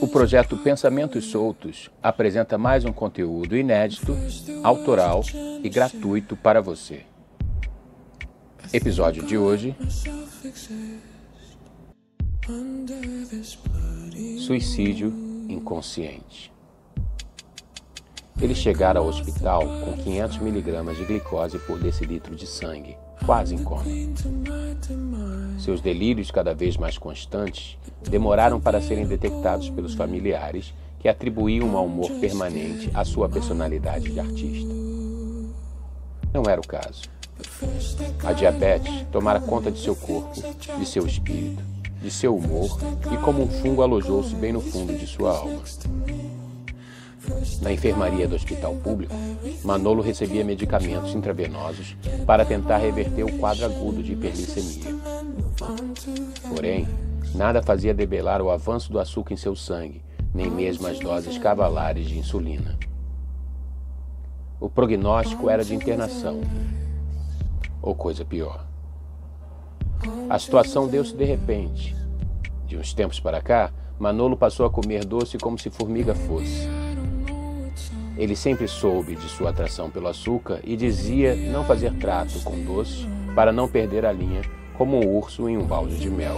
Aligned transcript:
O 0.00 0.06
projeto 0.06 0.56
Pensamentos 0.56 1.26
Soltos 1.26 1.90
apresenta 2.02 2.56
mais 2.56 2.84
um 2.84 2.92
conteúdo 2.92 3.56
inédito, 3.56 4.16
autoral 4.62 5.22
e 5.62 5.68
gratuito 5.68 6.36
para 6.36 6.60
você. 6.60 7.04
Episódio 8.72 9.24
de 9.24 9.36
hoje: 9.36 9.74
Suicídio 14.38 15.12
inconsciente. 15.48 16.52
Ele 18.40 18.54
chegara 18.54 19.00
ao 19.00 19.06
hospital 19.06 19.62
com 19.84 19.92
500 19.94 20.38
miligramas 20.38 20.96
de 20.96 21.04
glicose 21.04 21.58
por 21.58 21.78
decilitro 21.78 22.36
de 22.36 22.46
sangue, 22.46 22.96
quase 23.26 23.54
em 23.54 23.58
coma. 23.58 23.84
Seus 25.58 25.80
delírios, 25.80 26.30
cada 26.30 26.54
vez 26.54 26.76
mais 26.76 26.96
constantes, 26.96 27.76
demoraram 28.08 28.60
para 28.60 28.80
serem 28.80 29.06
detectados 29.06 29.68
pelos 29.70 29.94
familiares, 29.94 30.72
que 31.00 31.08
atribuíam 31.08 31.66
um 31.66 31.72
mau 31.72 31.86
humor 31.86 32.10
permanente 32.20 32.90
à 32.94 33.04
sua 33.04 33.28
personalidade 33.28 34.10
de 34.10 34.20
artista. 34.20 34.74
Não 36.32 36.44
era 36.48 36.60
o 36.60 36.66
caso. 36.66 37.02
A 38.24 38.32
diabetes 38.32 39.04
tomara 39.10 39.40
conta 39.40 39.70
de 39.70 39.80
seu 39.80 39.96
corpo, 39.96 40.40
de 40.78 40.86
seu 40.86 41.06
espírito, 41.06 41.62
de 42.00 42.10
seu 42.10 42.36
humor 42.36 42.78
e, 43.12 43.16
como 43.18 43.42
um 43.42 43.48
fungo, 43.48 43.82
alojou-se 43.82 44.34
bem 44.34 44.52
no 44.52 44.60
fundo 44.60 44.96
de 44.96 45.06
sua 45.06 45.36
alma. 45.36 45.62
Na 47.60 47.72
enfermaria 47.72 48.28
do 48.28 48.36
hospital 48.36 48.74
público, 48.76 49.14
Manolo 49.64 50.02
recebia 50.02 50.44
medicamentos 50.44 51.14
intravenosos 51.14 51.96
para 52.26 52.44
tentar 52.44 52.78
reverter 52.78 53.24
o 53.24 53.38
quadro 53.38 53.64
agudo 53.64 54.02
de 54.02 54.12
hiperglicemia. 54.12 54.94
Porém, 56.48 56.86
nada 57.34 57.62
fazia 57.62 57.92
debelar 57.92 58.40
o 58.40 58.50
avanço 58.50 58.92
do 58.92 58.98
açúcar 58.98 59.34
em 59.34 59.36
seu 59.36 59.56
sangue, 59.56 60.02
nem 60.32 60.50
mesmo 60.50 60.86
as 60.86 60.98
doses 60.98 61.36
cavalares 61.38 62.06
de 62.06 62.18
insulina. 62.18 62.78
O 64.60 64.68
prognóstico 64.68 65.48
era 65.50 65.64
de 65.64 65.74
internação, 65.74 66.40
ou 67.82 67.94
coisa 67.94 68.24
pior. 68.24 68.66
A 70.28 70.38
situação 70.38 70.86
deu-se 70.86 71.14
de 71.14 71.24
repente. 71.24 71.96
De 72.66 72.76
uns 72.76 72.92
tempos 72.92 73.18
para 73.18 73.40
cá, 73.40 73.72
Manolo 73.98 74.36
passou 74.36 74.64
a 74.66 74.70
comer 74.70 75.04
doce 75.04 75.38
como 75.38 75.58
se 75.58 75.70
formiga 75.70 76.14
fosse. 76.14 76.68
Ele 78.18 78.34
sempre 78.34 78.66
soube 78.66 79.14
de 79.14 79.28
sua 79.28 79.50
atração 79.50 79.88
pelo 79.88 80.08
açúcar 80.08 80.60
e 80.64 80.76
dizia 80.76 81.36
não 81.36 81.64
fazer 81.64 81.92
trato 81.94 82.40
com 82.40 82.60
doce 82.64 83.06
para 83.32 83.52
não 83.52 83.68
perder 83.68 84.04
a 84.04 84.10
linha 84.10 84.42
como 84.76 84.96
um 84.98 85.16
urso 85.16 85.48
em 85.48 85.56
um 85.56 85.64
balde 85.64 85.96
de 85.96 86.10
mel. 86.10 86.36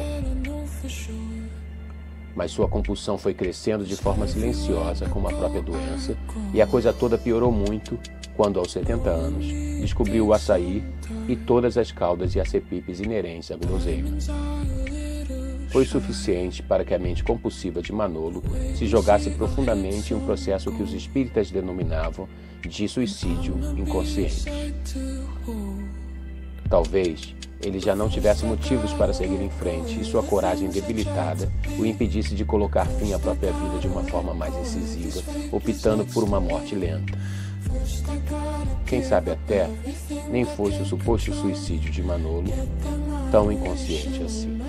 Mas 2.36 2.52
sua 2.52 2.68
compulsão 2.68 3.16
foi 3.16 3.32
crescendo 3.32 3.84
de 3.84 3.96
forma 3.96 4.26
silenciosa, 4.26 5.08
como 5.08 5.28
a 5.28 5.32
própria 5.32 5.62
doença, 5.62 6.16
e 6.52 6.60
a 6.60 6.66
coisa 6.66 6.92
toda 6.92 7.16
piorou 7.18 7.50
muito 7.50 7.98
quando, 8.36 8.58
aos 8.58 8.72
70 8.72 9.10
anos, 9.10 9.46
descobriu 9.80 10.26
o 10.26 10.34
açaí 10.34 10.84
e 11.26 11.34
todas 11.34 11.78
as 11.78 11.90
caldas 11.90 12.34
e 12.34 12.40
acepipes 12.40 13.00
inerentes 13.00 13.50
à 13.50 13.56
guloseima 13.56 14.18
foi 15.70 15.84
suficiente 15.86 16.62
para 16.62 16.84
que 16.84 16.92
a 16.92 16.98
mente 16.98 17.22
compulsiva 17.22 17.80
de 17.80 17.92
Manolo 17.92 18.42
se 18.76 18.86
jogasse 18.86 19.30
profundamente 19.30 20.12
em 20.12 20.16
um 20.16 20.20
processo 20.20 20.72
que 20.72 20.82
os 20.82 20.92
espíritas 20.92 21.50
denominavam 21.50 22.28
de 22.60 22.88
suicídio 22.88 23.58
inconsciente. 23.76 24.44
Talvez 26.68 27.34
ele 27.62 27.78
já 27.78 27.94
não 27.94 28.08
tivesse 28.08 28.44
motivos 28.44 28.92
para 28.92 29.12
seguir 29.12 29.40
em 29.40 29.50
frente 29.50 30.00
e 30.00 30.04
sua 30.04 30.22
coragem 30.22 30.68
debilitada 30.70 31.50
o 31.78 31.84
impedisse 31.84 32.34
de 32.34 32.44
colocar 32.44 32.86
fim 32.86 33.12
à 33.12 33.18
própria 33.18 33.52
vida 33.52 33.78
de 33.78 33.86
uma 33.86 34.02
forma 34.04 34.34
mais 34.34 34.54
incisiva, 34.56 35.22
optando 35.52 36.04
por 36.06 36.24
uma 36.24 36.40
morte 36.40 36.74
lenta. 36.74 37.16
Quem 38.86 39.02
sabe 39.02 39.30
até 39.30 39.68
nem 40.30 40.44
fosse 40.44 40.80
o 40.80 40.86
suposto 40.86 41.32
suicídio 41.32 41.90
de 41.90 42.02
Manolo 42.02 42.50
tão 43.30 43.52
inconsciente 43.52 44.22
assim. 44.24 44.60